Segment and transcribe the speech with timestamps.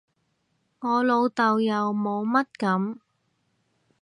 [0.79, 2.97] 我老豆又冇乜噉